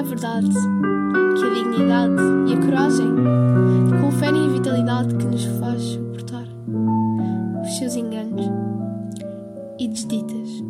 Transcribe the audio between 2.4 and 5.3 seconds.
e a coragem conferem a vitalidade que